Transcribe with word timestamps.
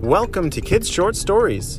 Welcome 0.00 0.48
to 0.50 0.62
Kids 0.62 0.88
Short 0.88 1.14
Stories. 1.14 1.78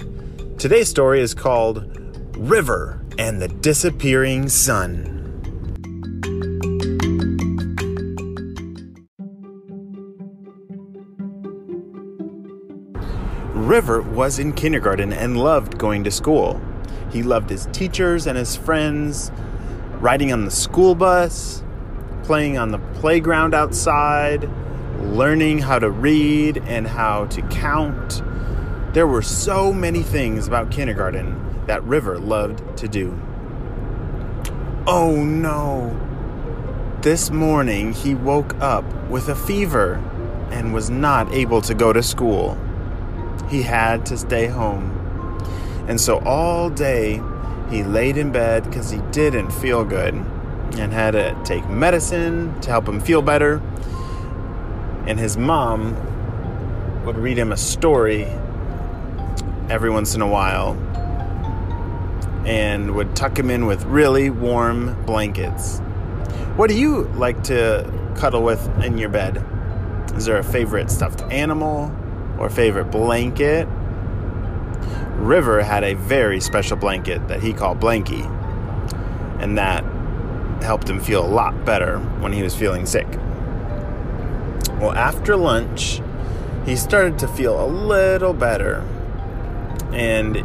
Today's 0.60 0.88
story 0.88 1.22
is 1.22 1.34
called 1.34 1.98
River 2.38 3.04
and 3.18 3.42
the 3.42 3.48
Disappearing 3.48 4.48
Sun. 4.48 5.18
River 13.56 14.04
was 14.04 14.38
in 14.38 14.54
kindergarten 14.54 15.12
and 15.12 15.36
loved 15.36 15.80
going 15.80 16.04
to 16.04 16.12
school. 16.12 16.62
He 17.12 17.24
loved 17.24 17.50
his 17.50 17.66
teachers 17.74 18.28
and 18.28 18.38
his 18.38 18.56
friends, 18.56 19.32
riding 20.00 20.32
on 20.32 20.46
the 20.46 20.52
school 20.52 20.94
bus, 20.94 21.64
playing 22.22 22.60
on 22.60 22.70
the 22.70 22.78
playground 23.00 23.56
outside, 23.56 24.48
learning 25.02 25.60
how 25.60 25.80
to 25.80 25.90
read 25.90 26.58
and 26.66 26.88
how 26.88 27.26
to 27.28 27.42
count. 27.50 28.22
There 28.94 29.08
were 29.08 29.22
so 29.22 29.74
many 29.74 30.04
things 30.04 30.48
about 30.48 30.72
kindergarten 30.72 31.66
that 31.68 31.84
River 31.84 32.20
loved 32.20 32.78
to 32.78 32.88
do. 32.88 33.20
Oh 34.88 35.24
no! 35.24 35.98
This 37.02 37.32
morning 37.32 37.94
he 37.94 38.16
woke 38.16 38.56
up 38.62 38.84
with 39.10 39.30
a 39.30 39.36
fever 39.36 39.96
and 40.52 40.74
was 40.74 40.90
not 40.90 41.32
able 41.34 41.62
to 41.62 41.74
go 41.74 41.94
to 41.94 42.04
school. 42.04 42.58
He 43.50 43.62
had 43.62 44.06
to 44.08 44.18
stay 44.18 44.48
home. 44.48 44.98
And 45.88 46.00
so 46.00 46.20
all 46.20 46.70
day 46.70 47.22
he 47.70 47.84
laid 47.84 48.18
in 48.18 48.32
bed 48.32 48.66
because 48.66 48.92
he 48.92 49.00
didn't 49.12 49.52
feel 49.52 49.84
good 49.84 50.14
and 50.14 50.94
had 50.94 51.12
to 51.12 51.40
take 51.44 51.68
medicine 51.70 52.60
to 52.62 52.70
help 52.70 52.88
him 52.88 53.00
feel 53.00 53.22
better. 53.22 53.62
And 55.08 55.20
his 55.20 55.38
mom 55.38 55.96
would 57.06 57.18
read 57.18 57.38
him 57.38 57.52
a 57.52 57.58
story 57.58 58.26
every 59.70 59.90
once 59.90 60.16
in 60.16 60.22
a 60.22 60.28
while 60.28 60.74
and 62.46 62.96
would 62.96 63.16
tuck 63.16 63.38
him 63.38 63.50
in 63.50 63.66
with 63.66 63.84
really 63.86 64.30
warm 64.30 65.02
blankets. 65.06 65.80
What 66.56 66.70
do 66.70 66.76
you 66.78 67.04
like 67.16 67.44
to 67.44 67.92
cuddle 68.16 68.44
with 68.44 68.68
in 68.84 68.98
your 68.98 69.10
bed? 69.10 69.44
Is 70.16 70.26
there 70.26 70.38
a 70.38 70.44
favorite 70.44 70.92
stuffed 70.92 71.22
animal 71.32 71.92
or 72.38 72.50
favorite 72.50 72.92
blanket? 72.92 73.68
River 75.18 75.62
had 75.62 75.84
a 75.84 75.94
very 75.94 76.40
special 76.40 76.78
blanket 76.78 77.28
that 77.28 77.42
he 77.42 77.54
called 77.54 77.80
Blanky, 77.80 78.26
and 79.40 79.58
that 79.58 79.84
helped 80.64 80.90
him 80.90 81.00
feel 81.00 81.26
a 81.26 81.28
lot 81.28 81.64
better 81.64 82.00
when 82.20 82.34
he 82.34 82.42
was 82.42 82.56
feeling 82.56 82.86
sick. 82.86 83.08
Well, 84.82 84.94
after 84.94 85.38
lunch, 85.38 86.02
he 86.66 86.76
started 86.76 87.20
to 87.20 87.28
feel 87.28 87.64
a 87.64 87.68
little 87.68 88.34
better, 88.34 88.84
and 89.94 90.38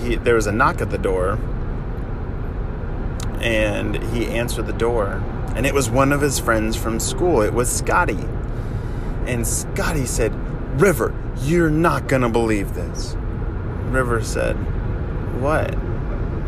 he, 0.00 0.16
there 0.16 0.34
was 0.34 0.46
a 0.46 0.52
knock 0.52 0.82
at 0.82 0.90
the 0.90 0.98
door, 0.98 1.38
and 3.40 3.96
he 4.12 4.26
answered 4.26 4.66
the 4.66 4.74
door, 4.74 5.22
and 5.56 5.64
it 5.64 5.72
was 5.72 5.88
one 5.88 6.12
of 6.12 6.20
his 6.20 6.38
friends 6.38 6.76
from 6.76 7.00
school. 7.00 7.40
It 7.40 7.54
was 7.54 7.70
Scotty, 7.70 8.28
and 9.24 9.46
Scotty 9.46 10.04
said, 10.04 10.34
"River, 10.78 11.14
you're 11.38 11.70
not 11.70 12.08
gonna 12.08 12.28
believe 12.28 12.74
this." 12.74 13.16
River 13.90 14.22
said, 14.22 14.54
What? 15.40 15.74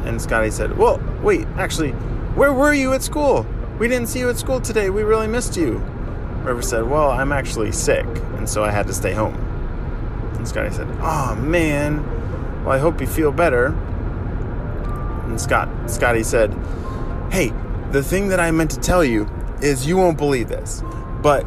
And 0.05 0.21
Scotty 0.21 0.51
said, 0.51 0.77
Well, 0.79 1.01
wait, 1.23 1.47
actually, 1.57 1.91
where 2.35 2.53
were 2.53 2.73
you 2.73 2.93
at 2.93 3.03
school? 3.03 3.47
We 3.79 3.89
didn't 3.89 4.09
see 4.09 4.21
you 4.21 4.31
at 4.31 4.37
school 4.37 4.61
today. 4.61 4.91
We 4.91 5.03
really 5.03 5.27
missed 5.27 5.57
you. 5.57 5.83
River 6.45 6.63
said, 6.63 6.89
Well, 6.89 7.11
I'm 7.11 7.33
actually 7.33 7.73
sick, 7.73 8.05
and 8.37 8.49
so 8.49 8.65
I 8.65 8.71
had 8.71 8.87
to 8.89 8.95
stay 8.95 9.13
home. 9.13 9.35
And 10.35 10.47
Scotty 10.47 10.71
said, 10.71 10.89
Oh 11.01 11.37
man. 11.37 12.05
Well, 12.65 12.75
I 12.75 12.79
hope 12.79 13.01
you 13.01 13.07
feel 13.07 13.33
better. 13.33 13.67
And 15.27 15.41
Scott 15.41 15.69
Scotty 15.91 16.23
said, 16.23 16.53
Hey, 17.31 17.53
the 17.93 18.03
thing 18.03 18.29
that 18.29 18.41
I 18.41 18.51
meant 18.51 18.71
to 18.73 18.81
tell 18.81 19.05
you 19.05 19.29
is 19.61 19.87
you 19.87 19.97
won't 19.97 20.19
believe 20.19 20.49
this, 20.49 20.83
but 21.23 21.47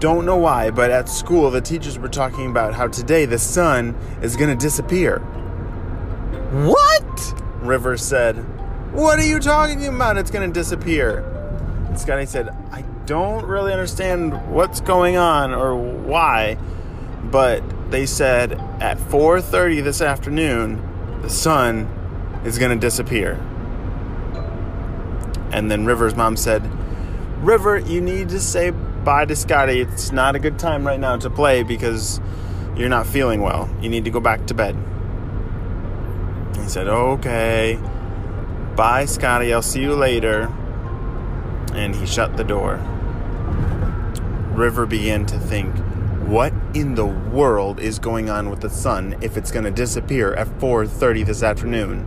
don't 0.00 0.26
know 0.26 0.36
why, 0.36 0.70
but 0.70 0.90
at 0.90 1.08
school 1.08 1.50
the 1.50 1.60
teachers 1.60 1.98
were 1.98 2.08
talking 2.08 2.50
about 2.50 2.74
how 2.74 2.88
today 2.88 3.24
the 3.24 3.38
sun 3.38 3.94
is 4.22 4.36
going 4.36 4.50
to 4.50 4.56
disappear. 4.56 5.18
What? 6.50 7.34
River 7.60 7.96
said, 7.96 8.36
What 8.92 9.18
are 9.18 9.26
you 9.26 9.38
talking 9.38 9.86
about? 9.86 10.16
It's 10.16 10.30
going 10.30 10.50
to 10.50 10.60
disappear. 10.60 11.18
And 11.86 12.00
Scotty 12.00 12.26
said, 12.26 12.48
I 12.70 12.82
don't 13.06 13.44
really 13.44 13.72
understand 13.72 14.50
what's 14.50 14.80
going 14.80 15.16
on 15.16 15.52
or 15.52 15.76
why, 15.76 16.56
but 17.24 17.62
they 17.90 18.06
said 18.06 18.52
at 18.80 18.98
4:30 18.98 19.82
this 19.82 20.00
afternoon 20.00 20.80
the 21.22 21.30
sun 21.30 21.88
is 22.44 22.58
going 22.58 22.70
to 22.70 22.80
disappear. 22.80 23.40
And 25.52 25.70
then 25.70 25.84
River's 25.84 26.14
mom 26.14 26.36
said, 26.36 26.62
"River, 27.42 27.78
you 27.78 28.00
need 28.00 28.30
to 28.30 28.40
say 28.40 28.70
bye 29.04 29.24
to 29.24 29.36
Scotty. 29.36 29.80
It's 29.80 30.12
not 30.12 30.36
a 30.36 30.38
good 30.38 30.58
time 30.58 30.86
right 30.86 31.00
now 31.00 31.16
to 31.16 31.30
play 31.30 31.62
because 31.62 32.20
you're 32.76 32.88
not 32.88 33.06
feeling 33.06 33.42
well. 33.42 33.68
You 33.80 33.88
need 33.88 34.04
to 34.04 34.10
go 34.10 34.20
back 34.20 34.46
to 34.46 34.54
bed. 34.54 34.76
He 36.56 36.68
said, 36.68 36.88
Okay. 36.88 37.78
Bye, 38.76 39.04
Scotty. 39.04 39.52
I'll 39.52 39.62
see 39.62 39.82
you 39.82 39.94
later. 39.94 40.50
And 41.74 41.94
he 41.94 42.06
shut 42.06 42.36
the 42.36 42.44
door. 42.44 42.80
River 44.54 44.86
began 44.86 45.26
to 45.26 45.38
think, 45.38 45.74
what 46.26 46.52
in 46.74 46.94
the 46.94 47.06
world 47.06 47.80
is 47.80 47.98
going 47.98 48.30
on 48.30 48.48
with 48.48 48.60
the 48.60 48.70
sun 48.70 49.16
if 49.20 49.36
it's 49.36 49.50
going 49.50 49.64
to 49.64 49.70
disappear 49.70 50.34
at 50.34 50.46
4:30 50.58 51.24
this 51.24 51.42
afternoon? 51.42 52.06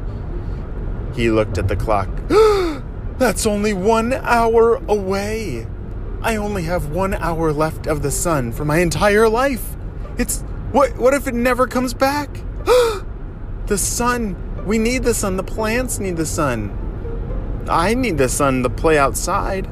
He 1.16 1.30
looked 1.30 1.58
at 1.58 1.68
the 1.68 1.76
clock. 1.76 2.10
That's 3.18 3.46
only 3.46 3.74
1 3.74 4.14
hour 4.14 4.76
away. 4.88 5.68
I 6.22 6.36
only 6.38 6.64
have 6.64 6.90
one 6.90 7.14
hour 7.14 7.54
left 7.54 7.88
of 7.88 8.02
the 8.02 8.12
sun 8.12 8.52
for 8.52 8.66
my 8.66 8.80
entire 8.80 9.30
life. 9.30 9.76
It's 10.18 10.42
what 10.72 10.98
what 10.98 11.14
if 11.14 11.28
it 11.28 11.34
never 11.34 11.68
comes 11.68 11.94
back? 11.94 12.30
the 13.68 13.78
sun. 13.78 14.36
We 14.66 14.80
need 14.80 15.04
the 15.04 15.14
sun. 15.14 15.38
The 15.38 15.44
plants 15.44 16.00
need 16.00 16.18
the 16.18 16.26
sun. 16.26 16.85
I 17.68 17.96
need 17.96 18.18
the 18.18 18.30
sun 18.30 18.62
to 18.64 18.70
play 18.70 18.98
outside. 18.98 19.66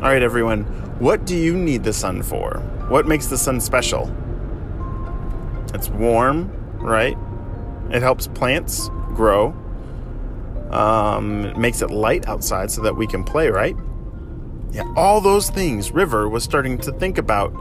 All 0.00 0.08
right, 0.10 0.22
everyone. 0.22 0.64
What 0.98 1.26
do 1.26 1.36
you 1.36 1.56
need 1.56 1.84
the 1.84 1.92
sun 1.92 2.22
for? 2.22 2.58
What 2.88 3.06
makes 3.06 3.26
the 3.26 3.36
sun 3.36 3.60
special? 3.60 4.14
It's 5.74 5.88
warm, 5.88 6.50
right? 6.78 7.18
It 7.90 8.00
helps 8.00 8.28
plants 8.28 8.88
grow. 9.14 9.48
Um, 10.70 11.44
it 11.44 11.58
makes 11.58 11.82
it 11.82 11.90
light 11.90 12.26
outside 12.28 12.70
so 12.70 12.82
that 12.82 12.96
we 12.96 13.06
can 13.06 13.24
play, 13.24 13.48
right? 13.48 13.76
Yeah, 14.70 14.90
all 14.96 15.20
those 15.20 15.50
things 15.50 15.90
River 15.92 16.28
was 16.28 16.44
starting 16.44 16.78
to 16.78 16.92
think 16.92 17.18
about 17.18 17.52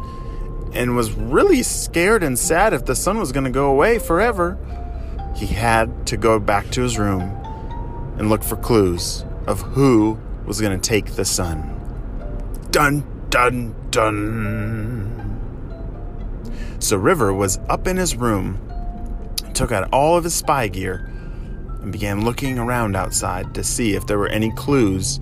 and 0.73 0.95
was 0.95 1.11
really 1.11 1.61
scared 1.61 2.23
and 2.23 2.39
sad 2.39 2.73
if 2.73 2.85
the 2.85 2.95
sun 2.95 3.19
was 3.19 3.31
going 3.31 3.43
to 3.43 3.51
go 3.51 3.69
away 3.69 3.99
forever. 3.99 4.57
He 5.35 5.47
had 5.47 6.07
to 6.07 6.17
go 6.17 6.39
back 6.39 6.69
to 6.71 6.81
his 6.81 6.97
room 6.97 7.42
and 8.17 8.29
look 8.29 8.43
for 8.43 8.55
clues 8.55 9.25
of 9.47 9.61
who 9.61 10.19
was 10.45 10.61
going 10.61 10.79
to 10.79 10.89
take 10.89 11.15
the 11.15 11.25
sun. 11.25 11.79
Dun, 12.71 13.03
dun, 13.29 13.75
dun. 13.91 15.19
So 16.79 16.97
River 16.97 17.33
was 17.33 17.59
up 17.69 17.87
in 17.87 17.97
his 17.97 18.15
room, 18.15 18.59
took 19.53 19.71
out 19.71 19.89
all 19.93 20.17
of 20.17 20.23
his 20.23 20.33
spy 20.33 20.67
gear, 20.67 21.09
and 21.81 21.91
began 21.91 22.25
looking 22.25 22.59
around 22.59 22.95
outside 22.95 23.55
to 23.55 23.63
see 23.63 23.95
if 23.95 24.05
there 24.07 24.17
were 24.17 24.27
any 24.27 24.51
clues 24.51 25.19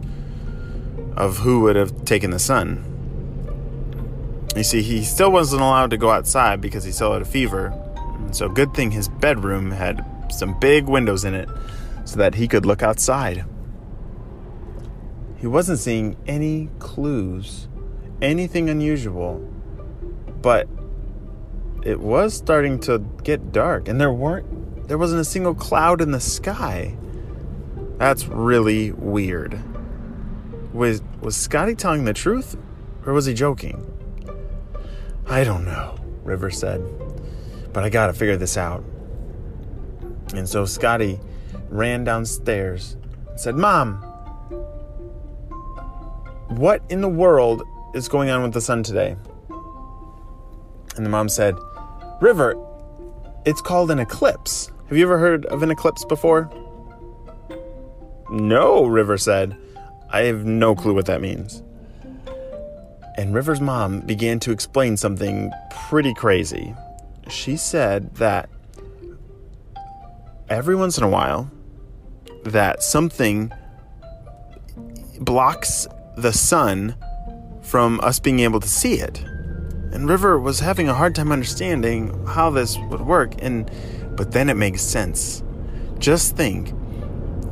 of 1.16 1.38
who 1.38 1.62
would 1.62 1.76
have 1.76 2.06
taken 2.06 2.32
the 2.32 2.40
sun. 2.40 2.88
You 4.56 4.64
see, 4.64 4.82
he 4.82 5.04
still 5.04 5.32
wasn't 5.32 5.62
allowed 5.62 5.92
to 5.92 5.98
go 5.98 6.10
outside 6.10 6.62
because 6.62 6.84
he 6.84 6.92
still 6.92 7.14
had 7.14 7.22
a 7.22 7.26
fever. 7.26 7.74
So, 8.32 8.50
good 8.50 8.74
thing 8.74 8.92
his 8.92 9.08
bedroom 9.08 9.72
had 9.72 10.06
some 10.32 10.60
big 10.60 10.88
windows 10.88 11.26
in 11.26 11.34
it 11.34 11.50
so 12.04 12.18
that 12.18 12.36
he 12.36 12.48
could 12.48 12.66
look 12.66 12.82
outside. 12.84 13.46
He 15.38 15.48
wasn't 15.48 15.80
seeing 15.80 16.16
any 16.28 16.70
clues, 16.80 17.68
anything 18.22 18.70
unusual, 18.70 19.40
but 20.42 20.68
it 21.84 22.00
was 22.00 22.34
starting 22.34 22.80
to 22.80 23.00
get 23.24 23.52
dark 23.52 23.88
and 23.88 24.00
there 24.00 24.14
weren't 24.14 24.88
there 24.88 24.98
wasn't 24.98 25.22
a 25.22 25.26
single 25.26 25.56
cloud 25.56 26.02
in 26.02 26.12
the 26.12 26.20
sky. 26.20 26.96
That's 27.98 28.28
really 28.28 28.92
weird. 28.92 29.60
Was 30.74 31.02
was 31.22 31.36
Scotty 31.36 31.76
telling 31.76 32.06
the 32.06 32.14
truth 32.14 32.56
or 33.06 33.14
was 33.14 33.26
he 33.26 33.34
joking? 33.34 33.88
I 35.28 35.44
don't 35.44 35.66
know, 35.66 35.98
River 36.24 36.52
said. 36.52 36.84
But 37.74 37.84
I 37.84 37.90
got 37.90 38.08
to 38.08 38.14
figure 38.14 38.38
this 38.38 38.58
out. 38.58 38.84
And 40.36 40.48
so 40.48 40.66
Scotty 40.66 41.20
ran 41.72 42.04
downstairs 42.04 42.98
and 43.30 43.40
said, 43.40 43.56
"Mom, 43.56 43.98
what 46.50 46.84
in 46.90 47.02
the 47.02 47.10
world 47.10 47.64
is 47.96 48.08
going 48.08 48.30
on 48.30 48.44
with 48.44 48.54
the 48.54 48.62
sun 48.62 48.84
today?" 48.84 49.16
And 50.96 51.06
the 51.06 51.10
mom 51.10 51.30
said, 51.30 51.56
River, 52.20 52.56
it's 53.46 53.62
called 53.62 53.90
an 53.92 54.00
eclipse. 54.00 54.72
Have 54.88 54.98
you 54.98 55.04
ever 55.06 55.18
heard 55.18 55.46
of 55.48 55.64
an 55.64 55.72
eclipse 55.72 56.06
before? 56.06 56.52
No, 58.30 58.86
River 58.86 59.18
said. 59.18 59.58
I 60.12 60.24
have 60.24 60.46
no 60.46 60.76
clue 60.76 60.94
what 60.94 61.06
that 61.06 61.22
means. 61.22 61.64
And 63.18 63.34
River's 63.34 63.62
mom 63.62 64.02
began 64.02 64.40
to 64.42 64.52
explain 64.52 64.98
something 64.98 65.52
pretty 65.90 66.14
crazy. 66.14 66.76
She 67.30 67.56
said 67.56 68.14
that 68.16 68.50
every 70.50 70.76
once 70.76 70.98
in 70.98 71.04
a 71.04 71.10
while 71.10 71.50
that 72.44 72.84
something 72.84 73.52
blocks 75.20 75.88
the 76.18 76.34
sun 76.34 76.96
from 77.62 78.00
us 78.02 78.20
being 78.20 78.40
able 78.40 78.60
to 78.60 78.68
see 78.68 78.96
it. 78.96 79.24
And 79.94 80.08
River 80.08 80.40
was 80.40 80.60
having 80.60 80.88
a 80.88 80.94
hard 80.94 81.16
time 81.16 81.32
understanding 81.32 82.26
how 82.26 82.50
this 82.50 82.78
would 82.90 83.02
work 83.02 83.34
and 83.42 83.70
but 84.16 84.32
then 84.32 84.50
it 84.50 84.58
makes 84.58 84.82
sense. 84.82 85.44
Just 86.00 86.36
think 86.36 86.74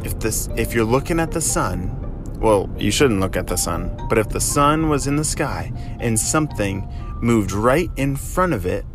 if 0.04 0.20
this 0.20 0.50
if 0.56 0.74
you're 0.74 0.86
looking 0.86 1.20
at 1.20 1.32
the 1.32 1.42
sun, 1.42 1.96
well, 2.40 2.70
you 2.78 2.92
shouldn't 2.92 3.20
look 3.20 3.36
at 3.36 3.48
the 3.48 3.58
sun, 3.58 3.96
but 4.10 4.18
if 4.18 4.30
the 4.30 4.40
sun 4.40 4.90
was 4.90 5.08
in 5.08 5.16
the 5.18 5.24
sky 5.24 5.72
and 6.00 6.20
something 6.20 6.88
moved 7.22 7.52
right 7.52 7.90
in 7.98 8.16
front 8.16 8.54
of 8.54 8.66
it, 8.66 8.86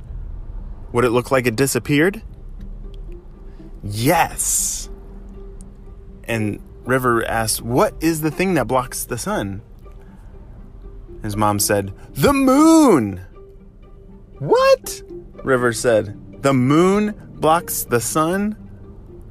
would 0.92 1.04
it 1.04 1.10
look 1.10 1.30
like 1.30 1.46
it 1.46 1.56
disappeared? 1.56 2.22
Yes. 3.82 4.88
And 6.26 6.60
River 6.84 7.24
asked, 7.24 7.62
What 7.62 7.94
is 8.00 8.20
the 8.20 8.30
thing 8.30 8.54
that 8.54 8.66
blocks 8.66 9.04
the 9.04 9.18
sun? 9.18 9.62
His 11.22 11.36
mom 11.36 11.58
said, 11.58 11.92
The 12.12 12.32
moon! 12.32 13.24
What? 14.38 15.02
River 15.42 15.72
said, 15.72 16.42
The 16.42 16.52
moon 16.52 17.14
blocks 17.36 17.84
the 17.84 18.00
sun? 18.00 18.56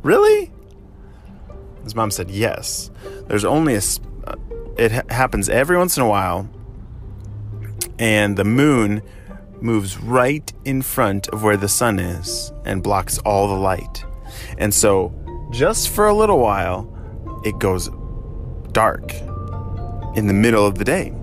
Really? 0.02 0.52
His 1.84 1.96
mom 1.96 2.12
said, 2.12 2.32
Yes. 2.32 2.90
There's 3.28 3.46
only 3.46 3.76
a. 3.76 3.82
Uh, 4.26 4.36
it 4.78 4.92
ha- 4.92 5.04
happens 5.10 5.50
every 5.50 5.78
once 5.78 5.98
in 5.98 6.04
a 6.04 6.08
while, 6.08 6.50
and 8.00 8.38
the 8.38 8.44
moon 8.44 9.02
moves 9.62 9.98
right 10.00 10.52
in 10.66 10.82
front 10.82 11.28
of 11.30 11.44
where 11.44 11.58
the 11.58 11.70
sun 11.70 12.00
is 12.00 12.52
and 12.66 12.84
blocks 12.84 13.18
all 13.20 13.48
the 13.48 13.54
light. 13.54 14.04
And 14.58 14.74
so, 14.74 15.14
just 15.54 15.90
for 15.90 16.08
a 16.08 16.14
little 16.14 16.40
while, 16.40 16.90
it 17.46 17.60
goes 17.60 17.90
dark 18.72 19.14
in 20.16 20.26
the 20.28 20.34
middle 20.34 20.66
of 20.66 20.78
the 20.78 20.84
day. 20.84 21.14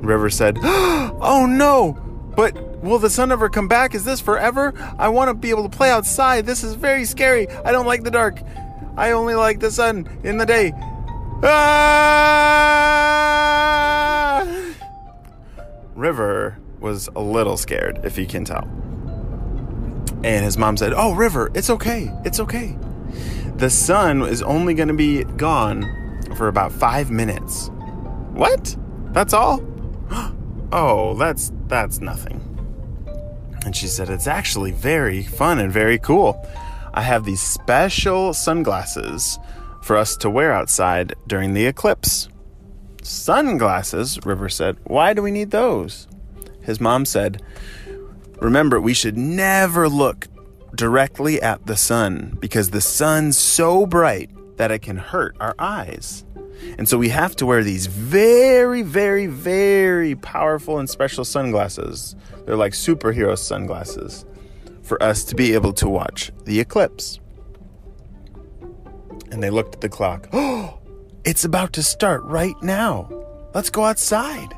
River 0.00 0.28
said, 0.28 0.58
Oh 0.62 1.46
no! 1.48 1.96
But 2.36 2.82
will 2.82 2.98
the 2.98 3.08
sun 3.10 3.30
ever 3.30 3.48
come 3.48 3.68
back? 3.68 3.94
Is 3.94 4.04
this 4.04 4.20
forever? 4.20 4.74
I 4.98 5.08
want 5.08 5.28
to 5.28 5.34
be 5.34 5.50
able 5.50 5.68
to 5.68 5.76
play 5.76 5.90
outside. 5.90 6.44
This 6.44 6.64
is 6.64 6.74
very 6.74 7.04
scary. 7.04 7.48
I 7.48 7.70
don't 7.70 7.86
like 7.86 8.02
the 8.02 8.10
dark. 8.10 8.42
I 8.96 9.12
only 9.12 9.36
like 9.36 9.60
the 9.60 9.70
sun 9.70 10.08
in 10.24 10.38
the 10.38 10.46
day. 10.46 10.72
Ah! 11.44 12.02
River 15.94 16.58
was 16.80 17.08
a 17.14 17.20
little 17.20 17.56
scared, 17.56 18.00
if 18.04 18.18
you 18.18 18.26
can 18.26 18.44
tell. 18.44 18.66
And 20.24 20.44
his 20.44 20.56
mom 20.56 20.76
said, 20.76 20.92
Oh, 20.94 21.14
River, 21.14 21.50
it's 21.54 21.70
okay. 21.70 22.10
It's 22.24 22.40
okay. 22.40 22.76
The 23.56 23.70
sun 23.70 24.22
is 24.22 24.42
only 24.42 24.74
going 24.74 24.88
to 24.88 24.94
be 24.94 25.24
gone 25.24 26.20
for 26.36 26.48
about 26.48 26.72
five 26.72 27.10
minutes. 27.10 27.70
What? 28.32 28.76
That's 29.12 29.32
all? 29.32 29.62
Oh, 30.74 31.12
that's 31.18 31.52
that's 31.66 32.00
nothing. 32.00 32.40
And 33.66 33.76
she 33.76 33.86
said, 33.86 34.08
It's 34.08 34.26
actually 34.26 34.70
very 34.70 35.22
fun 35.22 35.58
and 35.58 35.70
very 35.70 35.98
cool. 35.98 36.48
I 36.94 37.02
have 37.02 37.26
these 37.26 37.42
special 37.42 38.32
sunglasses 38.32 39.38
for 39.82 39.98
us 39.98 40.16
to 40.16 40.30
wear 40.30 40.50
outside 40.50 41.14
during 41.26 41.52
the 41.52 41.66
eclipse. 41.66 42.30
Sunglasses, 43.02 44.18
River 44.24 44.48
said. 44.48 44.78
Why 44.84 45.12
do 45.12 45.20
we 45.20 45.30
need 45.30 45.50
those? 45.50 46.08
His 46.62 46.80
mom 46.80 47.04
said, 47.04 47.42
Remember, 48.42 48.80
we 48.80 48.92
should 48.92 49.16
never 49.16 49.88
look 49.88 50.26
directly 50.74 51.40
at 51.40 51.64
the 51.66 51.76
sun 51.76 52.36
because 52.40 52.70
the 52.70 52.80
sun's 52.80 53.38
so 53.38 53.86
bright 53.86 54.30
that 54.56 54.72
it 54.72 54.80
can 54.80 54.96
hurt 54.96 55.36
our 55.38 55.54
eyes. 55.60 56.24
And 56.76 56.88
so 56.88 56.98
we 56.98 57.08
have 57.10 57.36
to 57.36 57.46
wear 57.46 57.62
these 57.62 57.86
very, 57.86 58.82
very, 58.82 59.28
very 59.28 60.16
powerful 60.16 60.80
and 60.80 60.90
special 60.90 61.24
sunglasses. 61.24 62.16
They're 62.44 62.56
like 62.56 62.72
superhero 62.72 63.38
sunglasses 63.38 64.24
for 64.82 65.00
us 65.00 65.22
to 65.24 65.36
be 65.36 65.54
able 65.54 65.72
to 65.74 65.88
watch 65.88 66.32
the 66.44 66.58
eclipse. 66.58 67.20
And 69.30 69.40
they 69.40 69.50
looked 69.50 69.76
at 69.76 69.80
the 69.82 69.88
clock. 69.88 70.28
Oh, 70.32 70.80
it's 71.24 71.44
about 71.44 71.72
to 71.74 71.82
start 71.84 72.24
right 72.24 72.60
now. 72.60 73.08
Let's 73.54 73.70
go 73.70 73.84
outside. 73.84 74.52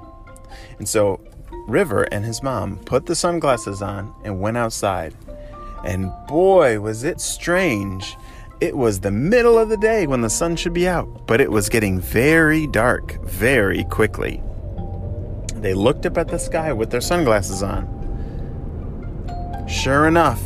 And 0.78 0.88
so 0.88 1.20
River 1.66 2.02
and 2.04 2.24
his 2.24 2.42
mom 2.42 2.76
put 2.78 3.06
the 3.06 3.14
sunglasses 3.14 3.80
on 3.80 4.14
and 4.22 4.40
went 4.40 4.56
outside. 4.56 5.14
And 5.84 6.12
boy, 6.26 6.80
was 6.80 7.04
it 7.04 7.20
strange. 7.20 8.16
It 8.60 8.76
was 8.76 9.00
the 9.00 9.10
middle 9.10 9.58
of 9.58 9.68
the 9.68 9.76
day 9.76 10.06
when 10.06 10.20
the 10.20 10.30
sun 10.30 10.56
should 10.56 10.72
be 10.72 10.88
out, 10.88 11.26
but 11.26 11.40
it 11.40 11.50
was 11.50 11.68
getting 11.68 12.00
very 12.00 12.66
dark 12.66 13.22
very 13.24 13.84
quickly. 13.84 14.42
They 15.56 15.74
looked 15.74 16.06
up 16.06 16.18
at 16.18 16.28
the 16.28 16.38
sky 16.38 16.72
with 16.72 16.90
their 16.90 17.00
sunglasses 17.00 17.62
on. 17.62 17.90
Sure 19.66 20.06
enough, 20.06 20.42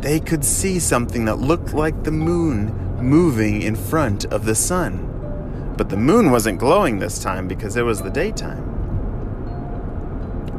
they 0.00 0.20
could 0.20 0.44
see 0.44 0.78
something 0.78 1.24
that 1.26 1.38
looked 1.38 1.74
like 1.74 2.04
the 2.04 2.10
moon 2.10 2.72
moving 3.02 3.62
in 3.62 3.76
front 3.76 4.24
of 4.26 4.44
the 4.44 4.54
sun. 4.54 5.74
But 5.76 5.88
the 5.88 5.96
moon 5.96 6.30
wasn't 6.30 6.58
glowing 6.58 6.98
this 6.98 7.18
time 7.22 7.46
because 7.46 7.76
it 7.76 7.82
was 7.82 8.02
the 8.02 8.10
daytime. 8.10 8.67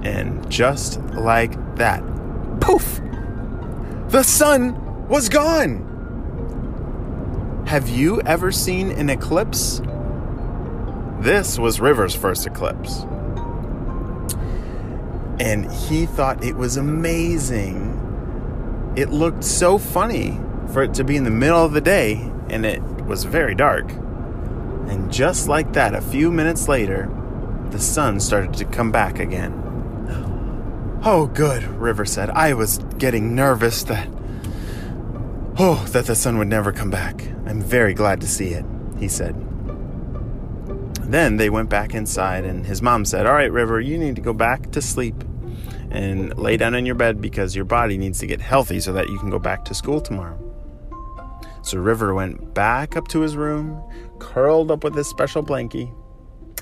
And 0.04 0.50
just 0.50 1.01
like 1.13 1.75
that, 1.75 2.01
poof! 2.62 3.01
The 4.10 4.24
sun 4.24 5.07
was 5.07 5.30
gone! 5.30 5.86
Have 7.68 7.88
you 7.88 8.22
ever 8.22 8.51
seen 8.51 8.92
an 8.92 9.10
eclipse? 9.10 9.81
This 11.19 11.60
was 11.60 11.80
River's 11.80 12.16
first 12.16 12.48
eclipse. 12.48 13.01
And 15.39 15.72
he 15.72 16.06
thought 16.06 16.44
it 16.44 16.56
was 16.56 16.77
amazing. 16.77 17.96
It 18.96 19.10
looked 19.10 19.44
so 19.44 19.77
funny 19.77 20.39
for 20.74 20.82
it 20.82 20.94
to 20.96 21.03
be 21.03 21.15
in 21.15 21.25
the 21.25 21.29
middle 21.29 21.63
of 21.63 21.74
the 21.74 21.82
day 21.82 22.32
and 22.50 22.65
it 22.65 22.82
was 23.06 23.24
very 23.24 23.53
dark. 23.53 23.91
And 23.91 25.12
just 25.12 25.48
like 25.48 25.74
that, 25.74 25.94
a 25.94 26.01
few 26.01 26.32
minutes 26.32 26.68
later, 26.68 27.08
the 27.70 27.79
sun 27.79 28.20
started 28.20 28.53
to 28.56 28.65
come 28.65 28.91
back 28.91 29.20
again. 29.20 29.68
Oh, 31.01 31.27
good, 31.27 31.63
River 31.63 32.03
said. 32.03 32.29
I 32.32 32.53
was 32.53 32.79
getting 32.98 33.34
nervous 33.34 33.84
that. 33.84 34.10
Oh, 35.58 35.86
that 35.91 36.08
the 36.08 36.15
sun 36.15 36.38
would 36.38 36.50
never 36.50 36.74
come 36.74 36.89
back. 36.89 37.22
I'm 37.46 37.62
very 37.62 37.94
glad 37.94 38.20
to 38.22 38.27
see 38.27 38.50
it, 38.50 38.65
he 38.98 39.08
said. 39.08 39.34
Then 41.10 41.38
they 41.38 41.50
went 41.50 41.70
back 41.70 41.96
inside, 41.96 42.44
and 42.44 42.65
his 42.65 42.82
mom 42.82 43.06
said, 43.06 43.25
All 43.25 43.34
right, 43.34 43.51
River, 43.51 43.79
you 43.79 43.98
need 43.98 44.18
to 44.18 44.22
go 44.22 44.34
back 44.34 44.72
to 44.72 44.82
sleep 44.82 45.15
and 45.89 46.38
lay 46.38 46.58
down 46.58 46.75
in 46.75 46.86
your 46.86 46.96
bed 46.96 47.22
because 47.22 47.56
your 47.56 47.65
body 47.65 47.98
needs 47.98 48.20
to 48.20 48.27
get 48.27 48.41
healthy 48.41 48.82
so 48.82 48.91
that 48.91 49.08
you 49.10 49.18
can 49.20 49.29
go 49.29 49.39
back 49.39 49.63
to 49.65 49.74
school 49.74 50.01
tomorrow. 50.01 50.38
So 51.62 51.77
River 51.79 52.13
went 52.13 52.53
back 52.53 52.98
up 52.98 53.08
to 53.10 53.22
his 53.22 53.38
room, 53.38 53.82
curled 54.20 54.70
up 54.70 54.84
with 54.84 54.96
his 54.96 55.08
special 55.08 55.44
blankie, 55.44 55.94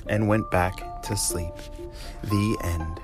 and 0.06 0.28
went 0.28 0.48
back 0.52 1.02
to 1.02 1.16
sleep. 1.16 1.54
The 2.22 2.56
end. 2.62 3.00